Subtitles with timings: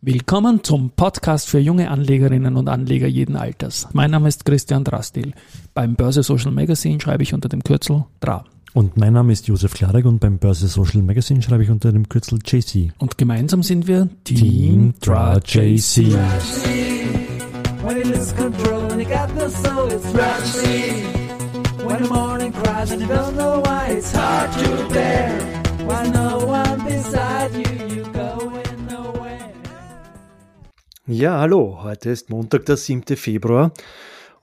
[0.00, 3.88] Willkommen zum Podcast für junge Anlegerinnen und Anleger jeden Alters.
[3.94, 5.32] Mein Name ist Christian Drastil.
[5.74, 8.44] Beim Börse Social Magazine schreibe ich unter dem Kürzel DRA.
[8.74, 12.08] Und mein Name ist Josef Klarek und beim Börse Social Magazine schreibe ich unter dem
[12.08, 12.92] Kürzel JC.
[12.98, 16.14] Und gemeinsam sind wir Team, Team DRA JC.
[17.82, 18.02] When
[31.10, 33.16] Ja, hallo, heute ist Montag, der 7.
[33.16, 33.72] Februar.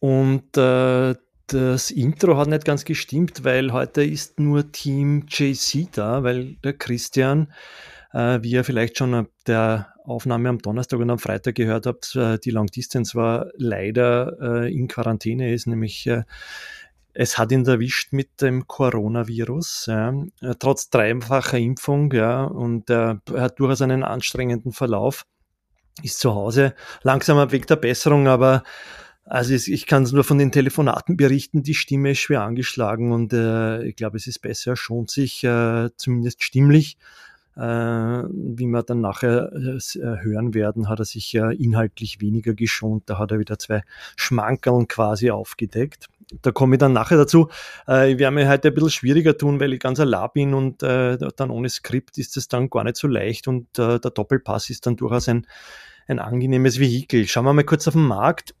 [0.00, 1.14] Und äh,
[1.48, 6.72] das Intro hat nicht ganz gestimmt, weil heute ist nur Team JC da, weil der
[6.72, 7.52] Christian,
[8.14, 12.38] äh, wie ihr vielleicht schon der Aufnahme am Donnerstag und am Freitag gehört habt, äh,
[12.38, 16.22] die Long Distance war leider äh, in Quarantäne, ist nämlich äh,
[17.12, 23.20] es hat ihn erwischt mit dem Coronavirus, ja, äh, trotz dreifacher Impfung, ja, und er
[23.34, 25.26] hat durchaus einen anstrengenden Verlauf,
[26.02, 28.62] ist zu Hause, langsam am Weg der Besserung, aber
[29.24, 33.32] also ich kann es nur von den Telefonaten berichten, die Stimme ist schwer angeschlagen und
[33.32, 36.96] äh, ich glaube, es ist besser, er schont sich äh, zumindest stimmlich.
[37.56, 43.04] Äh, wie wir dann nachher äh, hören werden, hat er sich ja inhaltlich weniger geschont.
[43.06, 43.82] Da hat er wieder zwei
[44.14, 46.10] Schmankerln quasi aufgedeckt
[46.42, 47.48] da komme ich dann nachher dazu.
[47.88, 50.82] Äh, ich werde mir heute ein bisschen schwieriger tun, weil ich ganz allein bin und
[50.82, 54.70] äh, dann ohne Skript ist es dann gar nicht so leicht und äh, der Doppelpass
[54.70, 55.46] ist dann durchaus ein,
[56.06, 57.26] ein angenehmes Vehikel.
[57.26, 58.54] Schauen wir mal kurz auf den Markt.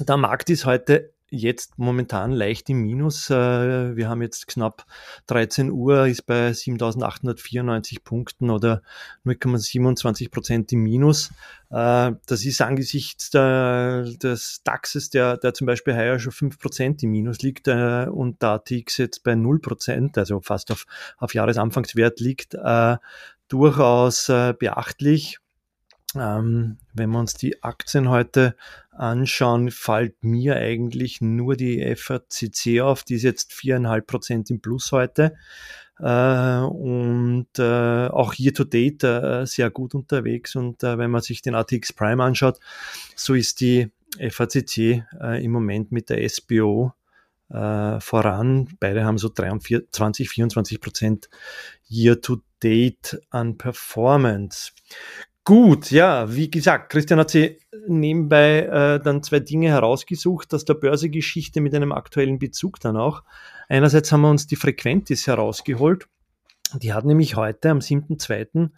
[0.00, 3.30] Der Markt ist heute jetzt momentan leicht im Minus.
[3.30, 4.86] Äh, wir haben jetzt knapp
[5.26, 8.82] 13 Uhr, ist bei 7.894 Punkten oder
[9.26, 11.30] 0,27 Prozent im Minus.
[11.70, 17.10] Äh, das ist angesichts des DAXes, der, der zum Beispiel heuer schon 5 Prozent im
[17.10, 20.86] Minus liegt äh, und der ATX jetzt bei 0 Prozent, also fast auf,
[21.18, 22.56] auf Jahresanfangswert liegt,
[23.48, 25.38] durchaus beachtlich.
[26.16, 28.56] Ähm, wenn wir uns die Aktien heute
[28.90, 34.92] anschauen, fällt mir eigentlich nur die FACC auf, die ist jetzt viereinhalb Prozent im Plus
[34.92, 35.34] heute.
[36.00, 40.56] Äh, und äh, auch year to date äh, sehr gut unterwegs.
[40.56, 42.58] Und äh, wenn man sich den ATX Prime anschaut,
[43.16, 46.92] so ist die FACC äh, im Moment mit der SBO
[47.50, 48.68] äh, voran.
[48.80, 51.28] Beide haben so 23, 24 Prozent
[51.88, 54.72] year to date an Performance.
[55.48, 60.74] Gut, ja, wie gesagt, Christian hat sie nebenbei äh, dann zwei Dinge herausgesucht, aus der
[60.74, 63.22] Börsegeschichte mit einem aktuellen Bezug dann auch.
[63.66, 66.06] Einerseits haben wir uns die Frequentis herausgeholt.
[66.74, 68.68] Die hat nämlich heute am 7.2.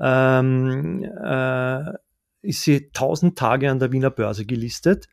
[0.00, 1.94] Ähm, äh,
[2.42, 5.08] ist sie 1000 Tage an der Wiener Börse gelistet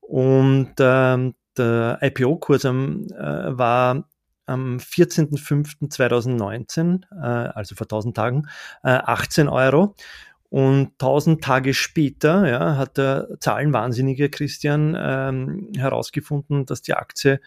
[0.00, 4.08] und ähm, der IPO-Kurs äh, war
[4.46, 8.48] am 14.05.2019, äh, also vor 1000 Tagen,
[8.82, 9.94] äh, 18 Euro.
[10.48, 17.40] Und 1000 Tage später ja, hat der Zahlenwahnsinnige Christian ähm, herausgefunden, dass die Aktie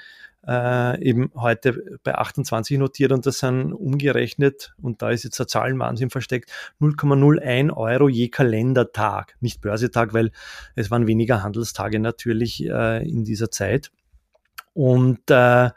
[0.48, 5.48] äh, eben heute bei 28 notiert und das sind umgerechnet, und da ist jetzt der
[5.48, 9.36] Zahlenwahnsinn versteckt, 0,01 Euro je Kalendertag.
[9.42, 10.31] Nicht Börsetag, weil
[10.76, 13.92] es waren weniger Handelstage natürlich äh, in dieser Zeit.
[14.74, 15.72] Und äh,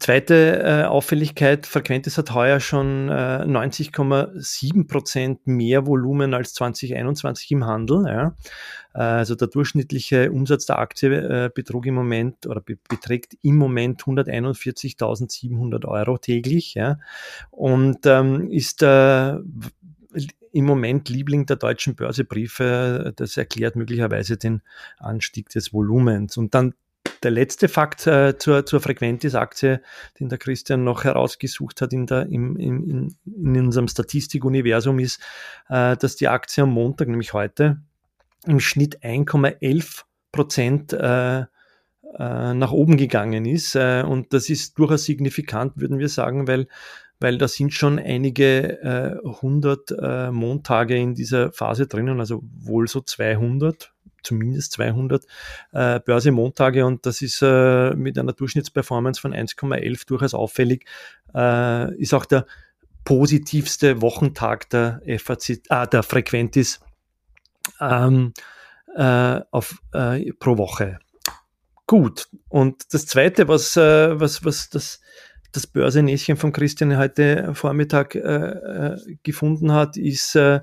[0.00, 7.64] Zweite äh, Auffälligkeit, Frequentis hat heuer schon äh, 90,7 Prozent mehr Volumen als 2021 im
[7.64, 8.04] Handel.
[8.06, 8.36] Ja.
[8.94, 13.58] Äh, also der durchschnittliche Umsatz der Aktie äh, betrug im Moment oder be beträgt im
[13.58, 16.98] Moment 141.700 Euro täglich ja.
[17.52, 19.36] und ähm, ist äh,
[20.52, 23.12] im Moment Liebling der deutschen Börsebriefe.
[23.14, 24.62] Das erklärt möglicherweise den
[24.98, 26.36] Anstieg des Volumens.
[26.38, 26.74] Und dann
[27.22, 29.82] der letzte Fakt äh, zur, zur Frequentis-Aktie,
[30.20, 35.20] den der Christian noch herausgesucht hat in, der, im, in, in unserem Statistikuniversum, ist,
[35.68, 37.80] äh, dass die Aktie am Montag, nämlich heute,
[38.46, 40.02] im Schnitt 1,11
[40.32, 41.44] Prozent äh, äh,
[42.54, 43.74] nach oben gegangen ist.
[43.74, 46.68] Äh, und das ist durchaus signifikant, würden wir sagen, weil
[47.18, 52.88] weil da sind schon einige äh, 100 äh, Montage in dieser Phase drinnen, also wohl
[52.88, 53.92] so 200,
[54.26, 55.24] zumindest 200
[55.72, 60.86] äh, Börsemontage und das ist äh, mit einer Durchschnittsperformance von 1,11 durchaus auffällig.
[61.34, 62.46] Äh, ist auch der
[63.04, 66.80] positivste Wochentag der FAC, ah, der Frequentis
[67.80, 68.32] ähm,
[68.96, 70.98] äh, auf, äh, pro Woche.
[71.86, 72.28] Gut.
[72.48, 75.00] Und das zweite, was, äh, was, was das,
[75.52, 80.60] das Börsenäschen von Christian heute Vormittag äh, äh, gefunden hat, ist äh, äh,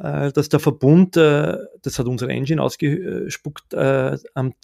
[0.00, 4.54] dass der Verbund, äh, das hat unsere Engine ausgespuckt, äh, am,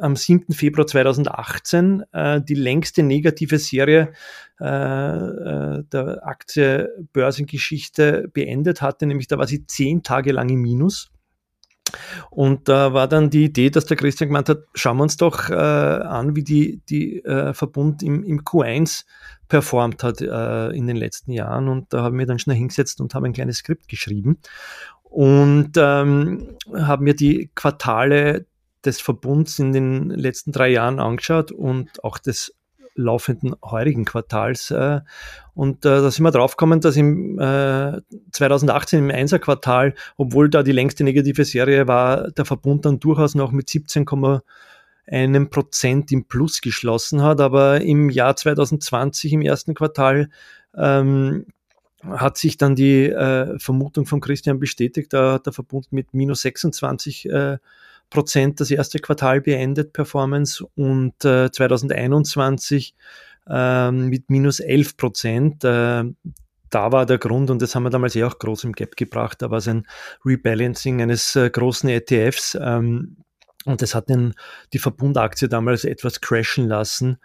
[0.00, 0.52] am 7.
[0.52, 4.12] Februar 2018 äh, die längste negative Serie
[4.60, 11.10] äh, äh, der Aktie-Börsengeschichte beendet hatte, nämlich da war sie zehn Tage lang im Minus.
[12.30, 15.50] Und da war dann die Idee, dass der Christian gemeint hat, schauen wir uns doch
[15.50, 19.04] äh, an, wie die, die äh, Verbund im, im Q1
[19.48, 21.68] performt hat äh, in den letzten Jahren.
[21.68, 24.38] Und da haben wir dann schnell hingesetzt und haben ein kleines Skript geschrieben
[25.04, 28.46] und ähm, haben mir die Quartale
[28.84, 32.55] des Verbunds in den letzten drei Jahren angeschaut und auch des
[32.96, 34.70] laufenden heurigen Quartals.
[34.70, 35.00] Äh,
[35.54, 38.00] und äh, da sind wir draufgekommen, dass im äh,
[38.32, 43.52] 2018 im Einser-Quartal, obwohl da die längste negative Serie war, der Verbund dann durchaus noch
[43.52, 47.40] mit 17,1 Prozent im Plus geschlossen hat.
[47.40, 50.28] Aber im Jahr 2020, im ersten Quartal,
[50.76, 51.46] ähm,
[52.10, 56.42] hat sich dann die äh, Vermutung von Christian bestätigt, da hat der Verbund mit minus
[56.42, 57.58] 26 äh,
[58.10, 62.94] Prozent das erste Quartal beendet, Performance, und äh, 2021
[63.48, 65.64] äh, mit minus 11 Prozent.
[65.64, 66.04] Äh,
[66.70, 69.40] da war der Grund, und das haben wir damals eh auch groß im Gap gebracht,
[69.40, 69.86] da war es ein
[70.24, 72.56] Rebalancing eines äh, großen ETFs.
[72.60, 73.16] Ähm,
[73.64, 74.34] und das hat den,
[74.72, 77.18] die Verbundaktie damals etwas crashen lassen.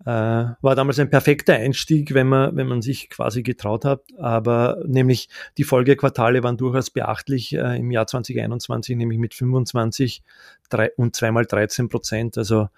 [0.00, 4.02] Äh, war damals ein perfekter Einstieg, wenn man, wenn man sich quasi getraut hat.
[4.18, 10.22] Aber nämlich die Folgequartale waren durchaus beachtlich äh, im Jahr 2021, nämlich mit 25
[10.68, 12.36] drei, und zweimal 13 Prozent.
[12.36, 12.68] Also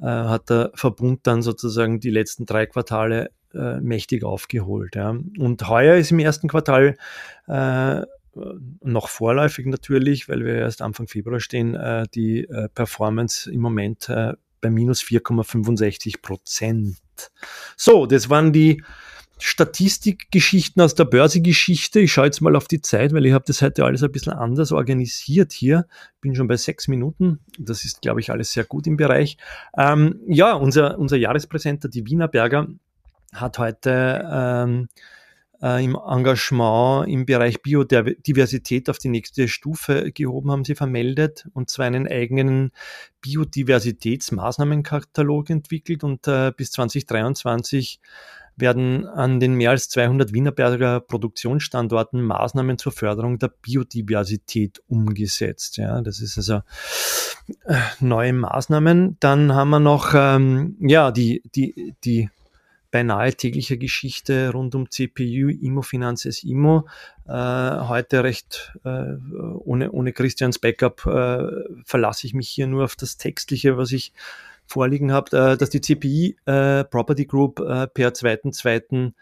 [0.00, 4.94] äh, hat der Verbund dann sozusagen die letzten drei Quartale äh, mächtig aufgeholt.
[4.96, 5.10] Ja.
[5.10, 6.96] Und heuer ist im ersten Quartal
[7.48, 8.02] äh,
[8.82, 14.10] noch vorläufig natürlich, weil wir erst Anfang Februar stehen, äh, die Performance im Moment
[14.62, 16.96] bei minus 4,65 Prozent.
[17.76, 18.82] So, das waren die
[19.38, 22.00] Statistikgeschichten aus der Börsegeschichte.
[22.00, 24.32] Ich schaue jetzt mal auf die Zeit, weil ich habe das heute alles ein bisschen
[24.32, 25.86] anders organisiert hier.
[26.20, 27.40] Bin schon bei sechs Minuten.
[27.58, 29.36] Das ist, glaube ich, alles sehr gut im Bereich.
[29.76, 32.68] Ähm, ja, unser, unser Jahrespräsenter, die Wienerberger,
[33.32, 34.88] hat heute ähm,
[35.62, 41.70] äh, im Engagement im Bereich Biodiversität auf die nächste Stufe gehoben, haben sie vermeldet, und
[41.70, 42.72] zwar einen eigenen
[43.20, 48.00] Biodiversitätsmaßnahmenkatalog entwickelt und äh, bis 2023
[48.56, 55.78] werden an den mehr als 200 Wienerberger Produktionsstandorten Maßnahmen zur Förderung der Biodiversität umgesetzt.
[55.78, 56.60] Ja, das ist also
[57.64, 59.16] äh, neue Maßnahmen.
[59.20, 62.28] Dann haben wir noch ähm, ja die die die
[62.92, 66.86] beinahe täglicher Geschichte rund um CPU, Immofinanz als Immo.
[67.26, 69.14] Äh, heute recht äh,
[69.64, 71.48] ohne, ohne Christians Backup äh,
[71.84, 74.12] verlasse ich mich hier nur auf das Textliche, was ich
[74.66, 79.12] vorliegen habe, äh, dass die CPI äh, Property Group äh, per 2.2.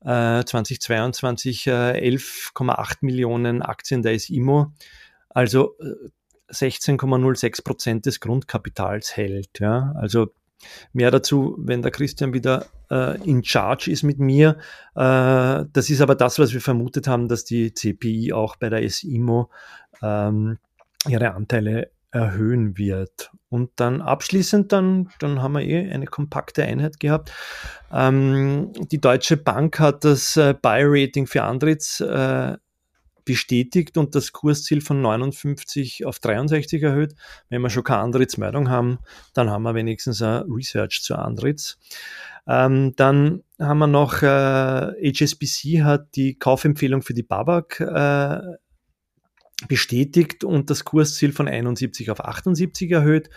[0.00, 4.70] 2022 11,8 Millionen Aktien der SIMO,
[5.28, 5.74] also
[6.52, 9.58] 16,06 Prozent des Grundkapitals hält.
[9.58, 9.92] Ja.
[9.96, 10.32] Also
[10.92, 14.58] Mehr dazu, wenn der Christian wieder äh, in Charge ist mit mir.
[14.94, 18.88] Äh, das ist aber das, was wir vermutet haben, dass die CPI auch bei der
[18.88, 19.50] SIMO
[20.02, 20.58] ähm,
[21.06, 23.30] ihre Anteile erhöhen wird.
[23.50, 27.32] Und dann abschließend, dann, dann haben wir eh eine kompakte Einheit gehabt.
[27.92, 32.56] Ähm, die Deutsche Bank hat das äh, Buy-Rating für Andritz äh,
[33.28, 37.14] bestätigt und das Kursziel von 59 auf 63 erhöht.
[37.50, 39.00] Wenn wir schon keine Antrittsmeldung haben,
[39.34, 41.78] dann haben wir wenigstens ein Research zu Antritts.
[42.46, 48.40] Ähm, dann haben wir noch, äh, HSBC hat die Kaufempfehlung für die Babak äh,
[49.68, 53.28] bestätigt und das Kursziel von 71 auf 78 erhöht.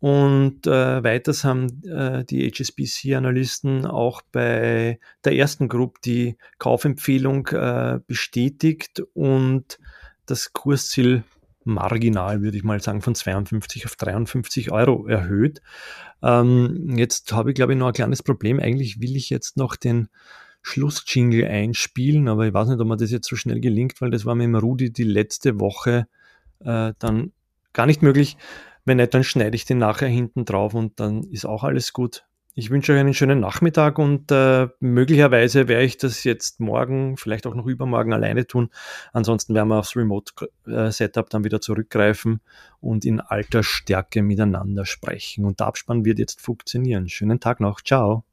[0.00, 8.00] Und äh, weiters haben äh, die HSBC-Analysten auch bei der ersten Gruppe die Kaufempfehlung äh,
[8.06, 9.78] bestätigt und
[10.24, 11.22] das Kursziel
[11.64, 15.60] marginal, würde ich mal sagen, von 52 auf 53 Euro erhöht.
[16.22, 18.58] Ähm, jetzt habe ich, glaube ich, noch ein kleines Problem.
[18.58, 20.08] Eigentlich will ich jetzt noch den
[20.62, 24.24] Schlussjingle einspielen, aber ich weiß nicht, ob mir das jetzt so schnell gelingt, weil das
[24.24, 26.06] war mit dem Rudi die letzte Woche
[26.60, 27.32] äh, dann
[27.72, 28.36] gar nicht möglich.
[28.84, 32.24] Wenn nicht, dann schneide ich den nachher hinten drauf und dann ist auch alles gut.
[32.54, 37.46] Ich wünsche euch einen schönen Nachmittag und äh, möglicherweise werde ich das jetzt morgen, vielleicht
[37.46, 38.70] auch noch übermorgen alleine tun.
[39.12, 42.40] Ansonsten werden wir aufs Remote-Setup dann wieder zurückgreifen
[42.80, 45.44] und in alter Stärke miteinander sprechen.
[45.44, 47.08] Und der Abspann wird jetzt funktionieren.
[47.08, 47.80] Schönen Tag noch.
[47.82, 48.24] Ciao.